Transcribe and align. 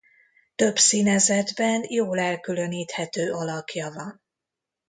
Több 0.55 0.77
színezetben 0.77 1.83
jól 1.87 2.19
elkülöníthető 2.19 3.31
alakja 3.33 3.89
van. 3.91 4.21